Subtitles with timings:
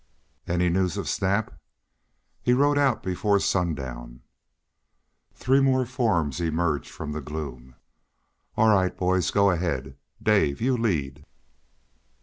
[0.47, 1.53] "Any news of Snap?"
[2.41, 4.21] "He rode out before sundown."
[5.35, 7.75] Three more forms emerged from the gloom.
[8.57, 9.29] "All right, boys.
[9.29, 11.23] Go ahead, Dave, you lead."